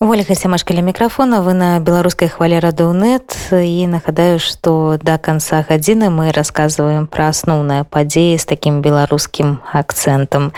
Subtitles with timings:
[0.00, 6.30] Ольга сямашкаля мікрафона вы на беларускай хвале радоўнет і нагадаю што да канца гадзіны мы
[6.30, 10.54] расказваем пра асноўныя падзеі з такім беларускім акцэнтам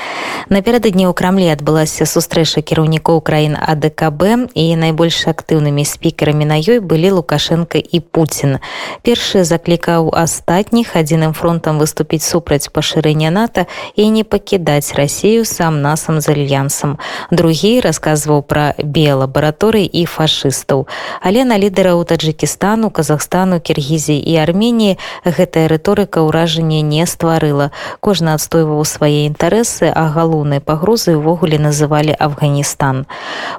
[0.53, 7.17] напердадні ў крамлі адбылася сустрэча кіраўнікоў краін адКб і найбольш актыўнымі спікерамі на ёй былі
[7.17, 8.61] лукашенко і Пуін
[9.01, 13.65] першы заклікаў астатніх адзіным фронтам выступіць супраць пашырэння нато
[13.97, 17.01] і не пакідаць рассею сам насам з альянсам
[17.33, 20.91] другі расказваў пра бела лабараторый і фашыстаў
[21.23, 27.71] але на лідараў таджикістану казахстану киргізі і арменії гэтая рыторыка ўражанне не стварыла
[28.03, 33.07] кожны адстойваў свае інтарэсы а галоўнай пагрозы ўвогуле называлі афганістан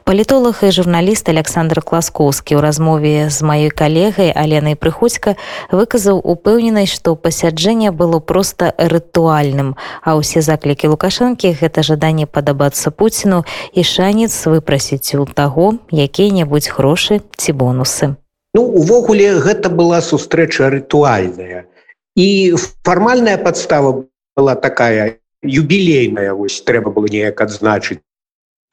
[0.04, 5.40] палітолог і журналіст александр класкоўскі ў размове з маёй калегай аленай прыходзька
[5.72, 13.48] выказаў упэўненасць што пасяджэнне было просто рытуальным а ўсе заклікі лукашэнкі гэта жаданне падабацца пуціну
[13.72, 18.18] і шанец выпрасіць у таго таго якія-небудзь грошы ці бонусы.
[18.54, 21.70] Ну увогуле гэта была сустрэча рытуальная.
[22.18, 24.04] І фармальная подстава
[24.36, 28.02] была такая юбілейная вось трэба было неяк адзначыць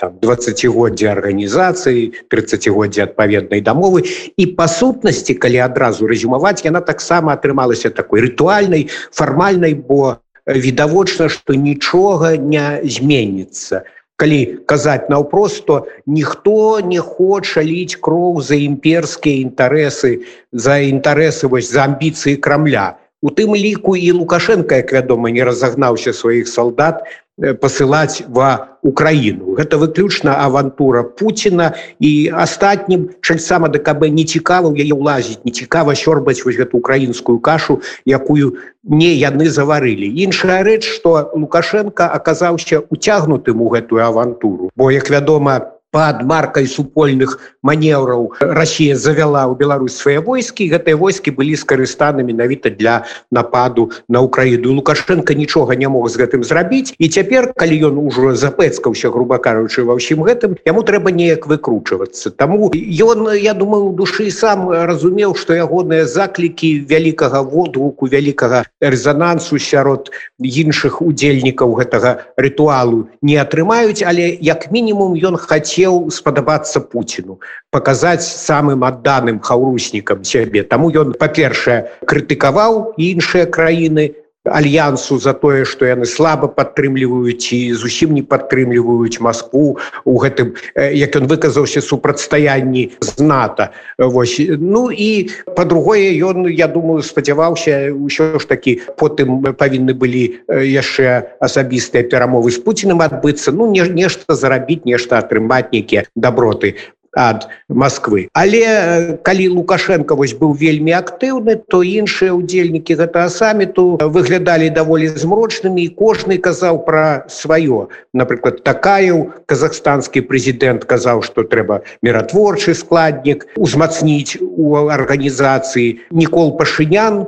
[0.00, 4.08] 20годдзя арганізацыі 30годдзя адпаведнай дамовы.
[4.36, 11.52] І па сутнасці калі адразу рэзюмаваць яна таксама атрымалася такой рытуальнай фармальнай бо відавочна што
[11.52, 13.84] нічога не зменіцца
[14.18, 20.10] калі казаць наўпрост то ніхто не хоча ліць кроў за імперскія інтарэсы
[20.52, 22.98] за інтарэсы вось за амбіцыі крамля.
[23.22, 27.06] У тым ліку і лукашенко як вядома не разагнаўся сваіх салдат
[27.38, 29.54] пасылаць ва Украіну.
[29.58, 36.42] Гэта выключна авантура Пуціна і астатнім чальсама ДКБ не цікава яе ўлазіць, не цікава сёрбаць
[36.42, 40.06] вось гэту украінскую кашу, якую не яны заварылі.
[40.06, 44.70] Іншая рэч, што Лукашенко аказаўся уцягнутым у гэтую авантуру.
[44.76, 51.34] Бо як вядома, под маркай супольных манеўраў Росія завяла ў Беларусь свае войскі гэтыя войскі
[51.34, 53.02] былі скарыстаны менавіта для
[53.34, 54.78] нападу на Украіну.
[54.78, 59.82] Лукашенко нічога не мог з гэтым зрабіць і цяпер калі ён ужо запэцкаўся грубо кажучы
[59.82, 62.30] ва ўсім гэтым яму трэба неяк выкручвацца.
[62.30, 70.14] Таму ён я думаю душы сам разумеў што ягоныя заклікі вялікага водгуку вялікага рэзанансу сярод
[70.38, 77.40] іншых удзельнікаў гэтага рытуалу не атрымаюць але як мінімум ён хацеў хацеў спадабацца Пуціну
[77.72, 84.12] паказаць самым адданым хаўруснікам сябе Таму ён па-першае крытыкаваў іншыя краіны
[84.52, 91.16] альянсу за тое што яны слаба падтрымліваюць і зусім не падтрымліваюць Маскву у гэтым як
[91.16, 93.68] ён выказаўся супрацьстаянні з нато.
[93.98, 94.40] Вось.
[94.58, 102.04] Ну і по-другое ён я думаю спадзяваўся ўсё ж такі потым павінны былі яшчэ асабістыя
[102.08, 103.52] перамовы з Пуціным адбыцца.
[103.52, 106.76] Ну не нешта зарабіць нешта атрымаць нейкія даброты
[107.16, 113.98] ад Москвы але э, калі лукашенко вось быў вельмі актыўны то іншыя удзельнікі гэтага саміту
[114.00, 117.88] выглядалі даволі змрочнымі і кожны казаў пра сваё.
[118.12, 119.14] Напрыклад такая
[119.46, 125.98] казахстанскі прэзідэнт казаў што трэба міратворчы складнік узмацніць у арганізацыі.
[126.10, 127.26] Нікол пашынян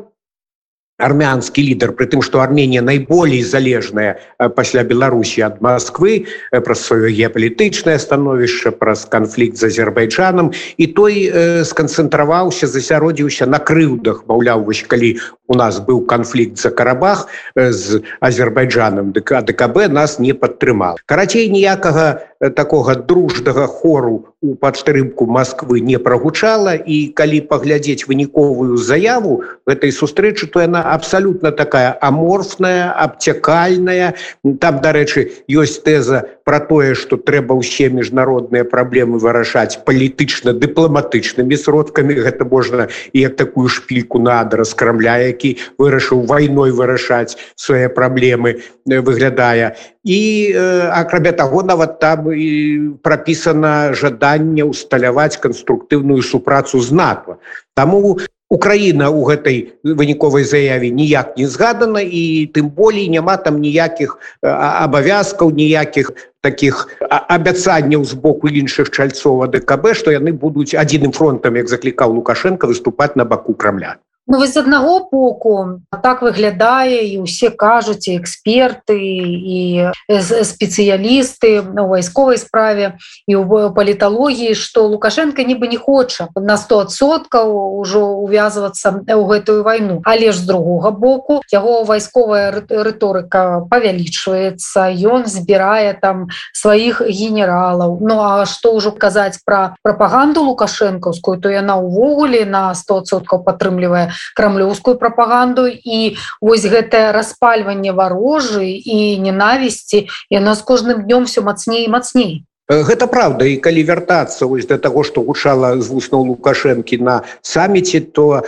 [1.01, 4.21] армянскі лідар при тым что армения найболей залежная
[4.57, 11.65] пасля беларусі ад москвы праз сваё геапалітычнае становішча праз канфлікт з азербайджанам і той э,
[11.65, 15.17] сканцэнтраваўся засяродзіўся на крыўдах маўляў вось калі
[15.51, 22.07] у нас быў канфлікт за карабах з азербайджанам дк дкб нас не падтрымал карацей ніякага
[22.55, 26.73] такога дружнага хору у падтрымку Масквы не прагучала.
[26.75, 34.17] І калі паглядзець выніковую заяву гэтай сустрэчы то яна абсалютна такая аморфная абцякальная.
[34.61, 42.17] Там дарэчы ёсць тэза про тое что трэба ўсе міжнародныя праблемы вырашаць палітычна дыпламатычнымі сродкамі.
[42.25, 48.61] Гэта можна і як такую шпільку надра з крамля які вырашыў вайной вырашаць свае праблемы
[48.85, 49.77] выглядае.
[50.05, 50.53] І
[50.93, 57.41] акрамя таго нават там і прапісана жаданне усталяваць канструктыўную супрацу з нато.
[57.75, 58.21] Таму
[58.51, 65.55] Украіна ў гэтай выніковай заяве ніяк не згадана і тым болей няма там ніякіх абавязкаў
[65.55, 66.11] ніякіх
[66.43, 72.67] таких абяцанняў з боку іншых чальцоў ДКБ што яны будуць адзіным фронтам як заклікаў лукашенко
[72.67, 78.15] выступаць на баку крамля Ну вось з аднаго боку так выглядае і ўсе кажуць і
[78.15, 82.95] эксперты і спецыялісты у вайсковай справе
[83.27, 89.99] і ў паліталогіі што лукашенко нібы не хоча на 100соткаў ужо увязвацца ў гэтую вайну
[90.07, 98.23] але ж з другога боку яго вайсковая рыторыка павялічваецца ён збірае там сваіх генералаў Ну
[98.23, 105.67] а што ўжо казаць пра прапаганду лукашэнкаўскую то яна ўвогуле на 100соткаў падтрымлівае крамлёўскую прапаганду.
[105.67, 113.11] І вось гэтае распальванне варожы і ненавісці яно з кожным днём все мацней мацней Гэта
[113.11, 118.47] правда і калі вяртацца вось да таго што гучала з вуснаў лукашэнкі на саміце то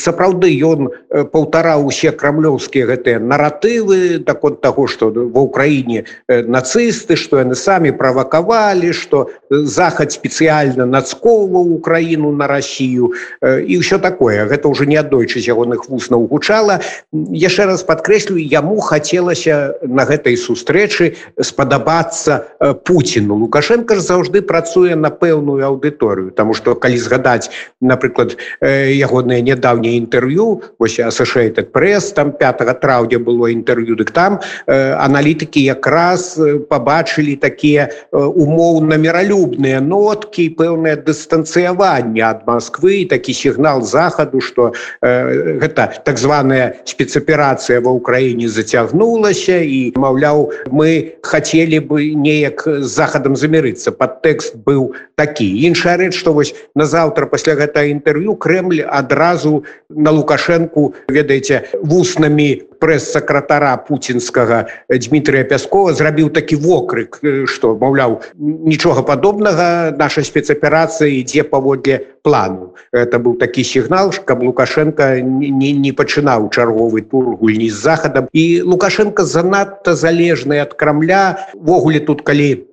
[0.00, 6.08] сапраўды ён паўтараў усе крамлёўскія гэтыя наратывы так от таго што ва ўкраіне
[6.48, 13.12] нацысты што яны самі правакавалі што захад спецыяльна нацкоўваў украіну на Росію
[13.44, 14.48] і ўсё такое.
[14.48, 16.80] Гэта ўжо неаднойчы з ягоных вуснаў гучала.
[17.12, 22.48] Яшчэ раз падкрэслю яму хацелася на гэтай сустрэчы спадабацца
[22.88, 27.50] Пуціну лукашенко ж заўжды працуе на пэўную аўдыторыю тому что калі згадаць
[27.82, 34.38] напрыклад ягоныя нядаўнія інтэрв'ю вось associated пресс там 5 траўня было інтэрв'ю дык там
[34.70, 36.38] аналітыкі якраз
[36.70, 44.70] побачылі такія умоўна міралюбныя ноткі пэўнае дыстанцыяванне ад Москвы такі сігнал захаду что
[45.02, 53.92] гэта так званая спецаперацыя ва ўкраіне зацягнулася і маўляў мы хотели бы неяк захадам замірыцца.
[53.96, 55.48] Падтэкст быў такі.
[55.66, 63.76] Іншая рэч што вось назаўтра пасля гэта інтэрв'ю Крэль адразу на лукашэнку ведаеце вуснамі прэс-сакратара
[63.88, 67.20] пуцінскага Дмітрия пяскова зрабіў такі вокрык
[67.52, 72.74] што маўляў нічога падобнага наша спецаперацыя ідзе паводле плану.
[72.92, 78.28] Это быў такі сігнал каб лукашенко не, не пачынаў чарговы тур гульні з захадам.
[78.32, 82.69] І лукашенко занадта залежны ад крамля-ввогуле тут калі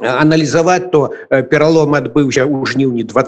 [0.00, 1.12] аналізаваць то
[1.52, 3.24] пералом адбыўся ў жніўні два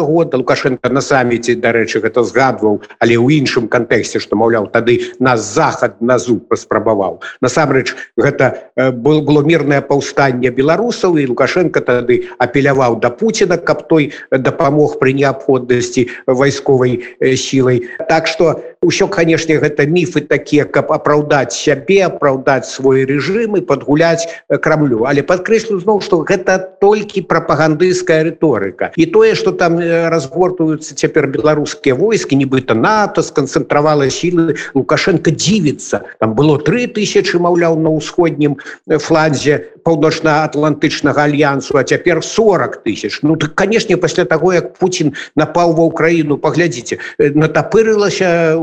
[0.00, 0.36] года.
[0.38, 6.00] Лукашенко на саміце дарэчы гэта згадваў але ў іншым кантэксце што маўляў тады нас захад
[6.00, 13.10] на зуб паспрабаваў насамрэч гэта было было мірнае паўстанне беларусаў і лукашенко тады апеляваў да
[13.10, 17.04] Пуціна каб той дапамог пры неабходнасці вайсковай
[17.36, 23.66] сілай так что ўсё канешне гэта міфы такія каб апраўдаць сябе апраўдаць свой рэжым і
[23.66, 24.30] падгуляць
[24.62, 25.02] крамлю.
[25.10, 31.94] Але падкрэслю зноў што гэта толькі прапагандысцкая рыторыка і тое што там разгортуюцца цяпер беларускія
[31.94, 39.77] войскі нібыта нато сканцэнтравала сілы лукашенко дзівіцца там было три тысячи маўляў на ўсходнім фланзе
[39.88, 43.20] паўночна-атлантычнага альянсу а цяпер 40 тысяч.
[43.22, 48.60] Ну так канешне пасля таго як Путін напаў ва ўкраіну паглядзіце натапырылася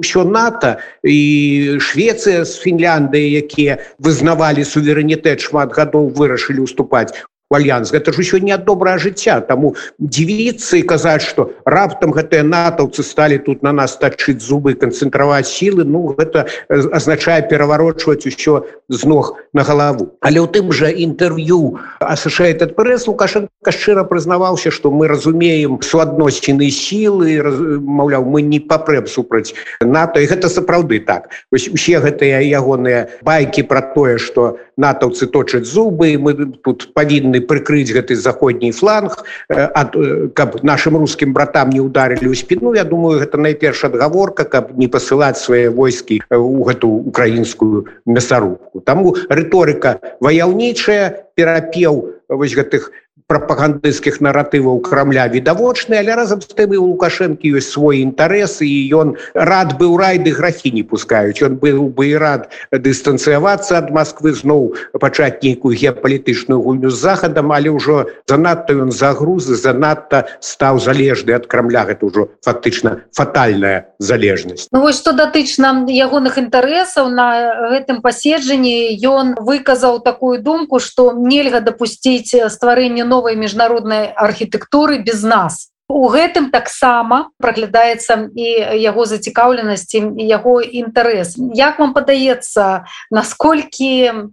[0.00, 7.10] ўсё нато і Швецыя з Фінляндыі якія вызнавалі суверэнітэт шмат гадоў вырашылі уступаць
[7.50, 7.90] альянс.
[7.90, 9.40] Гэта ж еще не добрае жыцця.
[9.40, 15.50] Таму дзівіцца і казаць что раптам гэтыя натаўцы сталі тут на нас тачыць зубы канцэнтраваць
[15.50, 20.14] сілы ну гэта азначае пераварочваць усё з ног на галаву.
[20.22, 27.42] Але ў тым жа інтэрв'ю associated пресс лукашенко шчыра прызнаваўся что мы разумеем суадносціны сілы
[27.82, 30.22] маўляў мы не папрэб супраць нато.
[30.22, 31.34] І гэта сапраўды так.
[31.50, 37.92] Вось усе гэтыя ягоныя байкі про тое что натаўцы точаць зубы мы тут павінны прыкрыць
[37.92, 39.96] гэты заходні фланг ад
[40.34, 42.74] каб нашим русскім братам не ударили ў спину.
[42.74, 49.16] Я думаю гэта найперш адгаворка каб не пасылаць свае войскі у гэту украінскую мясарубку таму
[49.28, 52.92] рыторыка ваяўнічая перапеў вось гэтых
[53.26, 58.70] прапагандысцкіх наратываў крамля відавочны але разам з тым і у лукашэнкі ёсць свой інтарэс і
[58.96, 64.32] ён рад быў райды графі не пускаюць он быў бы і рад дыстанцыявацца ад Москвы
[64.32, 71.36] зноў пачаць нейкую геапалітычную гульню з захадам але ўжо занадта ён загрузы занадта стаў залежны
[71.36, 77.28] ад крамля гэта ўжо фактычна фатальная залежнасць ну, вось што датычна ягоных інтарэсаў на
[77.74, 85.68] гэтым паседжанні ён выказаў такую думку што нельга дапусціць стварэнне новой міжнароднай архітэктуры без нас.
[85.90, 88.48] У гэтым таксама праглядаецца і
[88.78, 91.34] яго зацікаўленасці яго інтарэс.
[91.58, 94.30] Як вам падаецца насколькі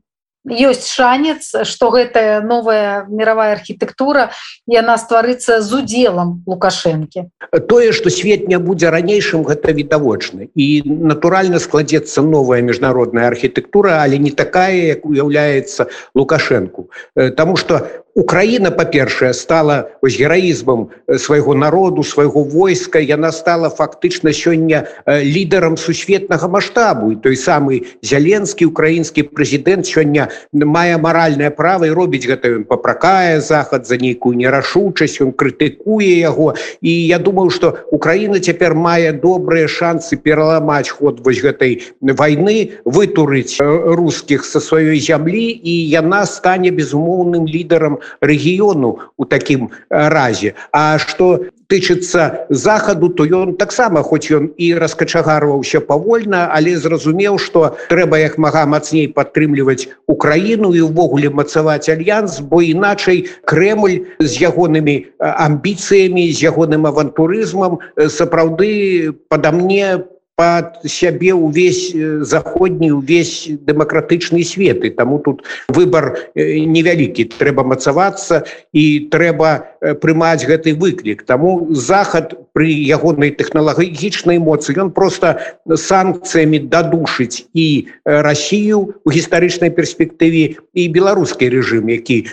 [0.48, 4.32] ёсць шанец что гэтая новая мировая архітэктура
[4.68, 7.28] яна стварыцца з удзелам лукашэнкі?
[7.68, 10.48] Тое что свет не будзе ранейшым гэта відавочна.
[10.56, 16.90] І натуральна складзецца новая міжнародная архітэктура але не такая як уяўляецца лукашэнку.
[17.36, 20.90] Таму что Украіна па-першае стала вось гераізмам
[21.22, 22.98] свайго народу свайго войска.
[22.98, 27.12] Яна стала фактычна сёння лідарам сусветнага маштабу.
[27.14, 32.58] І той самы зяленскі украінскі прэзідэнт сёння мае маральнае права і робіць гэта.
[32.58, 36.58] Ён папракае захад за нейкую нерашучасць он крытыкуе яго.
[36.82, 43.62] І я думаю что Украіна цяпер мае добрыя шансы пераламаць ход вось гэтай войны вытурыць
[43.62, 45.54] русских со сваёй зямлі.
[45.54, 53.56] І яна стане безумоўным лідарам рэгіёну у такім разе А что тычыцца захаду то ён
[53.60, 60.74] таксама хоць ён і раскачагарваўся павольна але зразумеў что трэба як мага мацней падтрымліваць украіну
[60.74, 69.52] і увогуле мацаваць альянс бо іначай Крemль з ягонымі амбіцыямі з ягоным авантурызмам сапраўды пада
[69.52, 70.08] мне
[70.38, 74.86] по под сябе увесь заходні увесь дэмакратычны свет.
[74.86, 81.26] І таму тут выбор невялікі трэба мацавацца і трэба прымаць гэты выклік.
[81.26, 90.62] Таму захад при ягонай тэхналагічнай моцы ён просто санкцыямі дадушыць і Россию у гістарычнай перспектыве
[90.74, 92.30] і беларускі рэжым які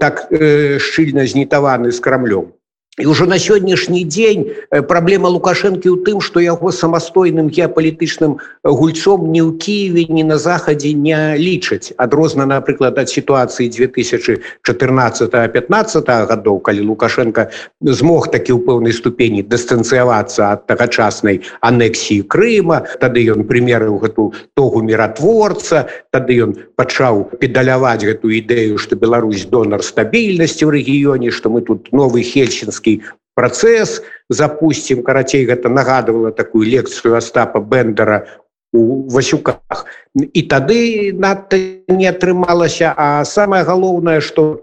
[0.00, 0.24] так
[0.80, 2.56] шчыльна знітаваны з крамлём
[3.00, 4.52] І ўжо на сённяшні дзень
[4.84, 8.36] праблема лукашэнкі ў тым, што яго самастойным геапалітычным
[8.68, 11.96] гульцом ні ў Киеве, ні на захадзе не лічаць.
[11.96, 14.68] Адрозна, напрыклад, ад сітуацыі 2014-15
[16.28, 17.48] гадоў, калі Лукашенко
[17.80, 24.84] змог такі ў пэўнай ступені дыстанцыявацца ад тагачаснай анексіі Крыма, тады ён прымерыў гэту тогу
[24.84, 31.64] міратворца, тады ён пачаў педаляваць гэту ідэю, што Беларусь донар стабільнасці ў рэгіёне, што мы
[31.64, 33.02] тут новы хельсінскі польскі
[33.34, 38.26] працэс запусцім карацей гэта нагадывала такую лекцыю Остапа бендера
[38.72, 39.86] у васюках.
[40.14, 41.56] І тады надта
[41.88, 42.94] не атрымалася.
[42.96, 44.60] А самое галоўнае что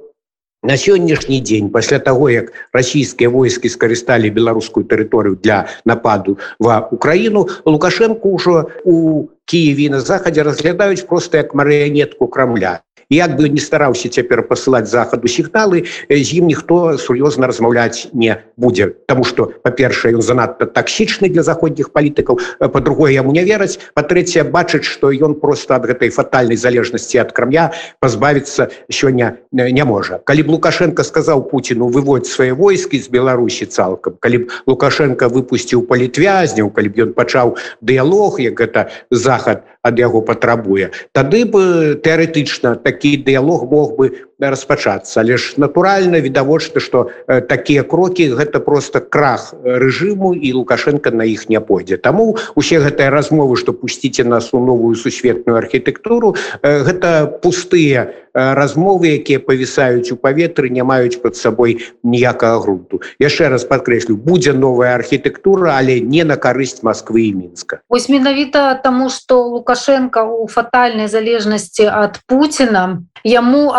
[0.62, 7.48] на сённяшні дзень пасля того як расійскія войскі скарысталі беларускую тэрыторыю для нападу в украіну
[7.66, 14.10] лукашенко ўжо у киеве на захадзе разглядаюць просто як марыянетку крамля як бы не стараўся
[14.10, 18.94] цяпер пасылаць захаду сігналы з ім ніхто сур'ёзна размаўляць не будзе.
[19.10, 22.40] Таму что па-першае ён занадта таксічны для заходніх палітыкаў
[22.70, 23.82] по-другое яму не вераць.
[23.98, 30.22] Па-трэцяе бачыць што ён просто ад гэтай фатальнай залежнасці ад крамя пазбавіцца сёння не можа.
[30.22, 35.82] Калі б лукашенко сказаў Пуціну выводь свае войскі з беларусі цалкам калі б лукашенко выпусціў
[35.90, 42.76] палітвязняў калі б ён пачаў дыялог як гэта захад ад яго патрабуе тады бы тэарэтычна
[42.84, 45.20] такі дыялог мог бы распачацца.
[45.20, 51.50] Але ж натуральна відавочна што такія крокі гэта просто крах рэжыму і лукашенко на іх
[51.50, 51.98] не пойдзе.
[51.98, 59.40] Таму усе гэтыя размовы што пусціце нас у новую сусветную архітэктуру гэта пустыя размовы якія
[59.44, 63.02] павісаюць у паветры не маюць под сабой ніякага грунту.
[63.20, 67.82] Яшчэ раз падкрэслю будзе новая архітэктура але не на карысць москвы і мінска.
[67.90, 73.74] Ось менавіта таму что лукашенко у фатальнай залежнасці ад путина яму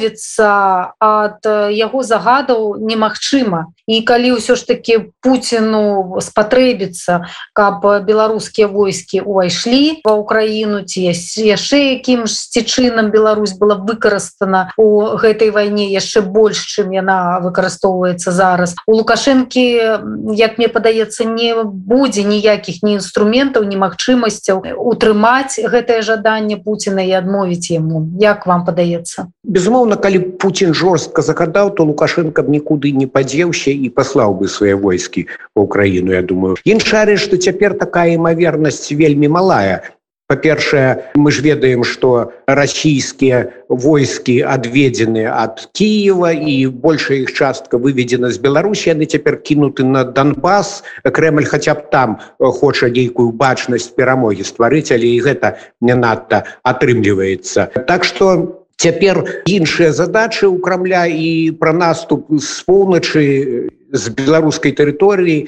[0.00, 3.72] адмовіцца ад яго загадаў немагчыма.
[3.86, 12.00] І калі ўсё ж таки Пуціну спатрэбіцца каб беларускія войскі увайшлі ва ўкраіну ці яшчэ
[12.00, 18.76] якім ж сцічынам Беларусь была выкарыстана у гэтай вайне яшчэ больш чым яна выкарыстоўваецца зараз.
[18.86, 26.56] У лукашэнкі як мне падаецца не будзе ніякіх ні інструментаў ні магчымасцяў утрымаць гэтае жаданне
[26.56, 28.06] Пуціна і адмовіць яму.
[28.20, 29.28] Як вам падаецца?
[29.44, 34.48] Падаецца безумоўна калі Путін жорстка загадаў то лукашенко б нікуды не падзеўся і паслаў бы
[34.48, 36.56] свае войскі в Украіну Я думаю.
[36.64, 39.82] Іншары что цяпер такая імавернасць вельмі малая.
[40.30, 48.30] Па-першае мы ж ведаем что расійскія войскі адведзены ад Киева і большая іх частка выведзена
[48.30, 54.46] з Беларусі яны цяпер кінуты на Донбас Крemль хотя б там хоча нейкую бачнасць перамогі
[54.46, 61.52] стварыць але і гэта не надта атрымліваецца так что цяпер іншыя задачы ў крамля і
[61.60, 65.44] пра наступ з поўначы з беларускай тэрыторыі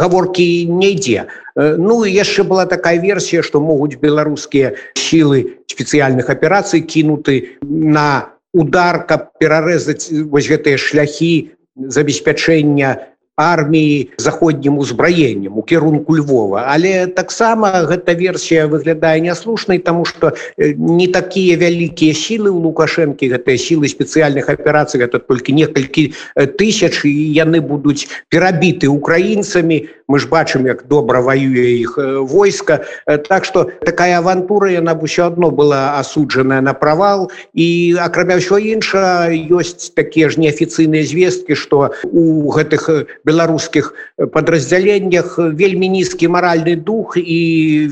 [0.00, 1.28] гаворкі не ідзе.
[1.56, 9.34] Ну яшчэ была такая версія што могуць беларускія сілы спецыяльных аперацый кінуты на удар каб
[9.42, 12.96] перарэзаць вось гэтыя шляхі забеспячэння
[13.40, 16.68] арміі заходнім узбраеннем у кірунку Львова.
[16.68, 23.56] Але таксама гэта версія выглядае няслушнай тому что не такія вялікія сілы у лукашэнкі гэтыя
[23.56, 26.12] сілы спецыяльных аперацый гэта толькі некалькі
[26.60, 29.88] тысяч і яны будуць перабіты украінцамі.
[30.10, 31.94] Мы ж бачым як добра воюе іх
[32.26, 32.84] войска.
[33.06, 37.30] Так что такая авантура яна бы ўсё адно была асуджаная на правал.
[37.54, 42.90] І акрамя ўсё інша ёсць такія ж неафіцыйныя звесткі что у гэтых
[43.30, 43.94] беларускіх
[44.34, 47.38] подраздзяленнях вельмі нізкі маральны дух і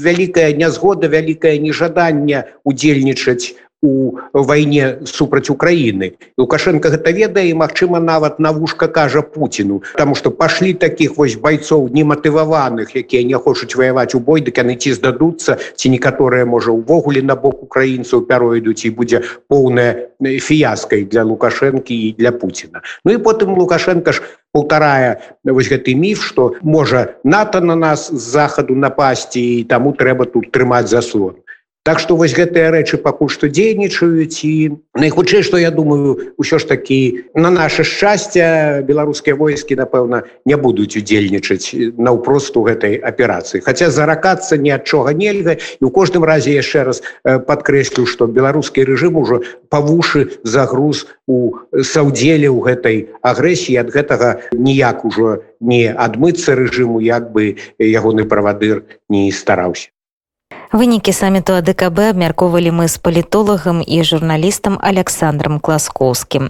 [0.03, 6.19] вялікая нязгода вялікае нежаданне удзельнічаць у вайне супраць Украіны.
[6.39, 11.89] Лукашенко гэта ведае магчыма нават на вушка кажа Пуціну, Таму што пашлі такіх вось байцоў
[11.95, 17.23] нематываваных, якія не хочуць ваяваць у бой, дык яны ці здадуцца, ці некаторыя можа ўвогуле
[17.23, 22.83] на бок украінцаў пяройдуць і будзе поўная фіяскай для лукашэнкі і для Пуціна.
[23.05, 24.23] Ну і потым Лукашенко ж
[24.59, 30.27] паўтарае вось гэты міф, што можа НАТО на нас з захаду напасці і таму трэба
[30.27, 31.39] тут трымаць заслон.
[31.89, 36.69] Так што вось гэтыя рэчы пакуль што дзейнічаюць і найхутчэй што я думаю ўсё ж
[36.69, 36.99] такі
[37.33, 43.65] на наше шчасце беларускія войскі напэўна не будуць удзельнічаць наўпрост у гэтай аперацыі.
[43.65, 49.17] Хаця заракацца ні адчога нельга і ў кожным разе яшчэ раз падкрэслю што беларускі рэжым
[49.17, 49.41] ужо
[49.73, 57.33] павушы загруз у саўдзеле ў гэтай агрэсіі ад гэтага ніяк ужо не адмыцца рэжыму як
[57.33, 59.89] бы ягоны правадыр не стараўся
[60.73, 66.45] Вынікі саміту АДКБ абмяркоўвалі мы з палітолагам і журналістам Александром Класкоўскім.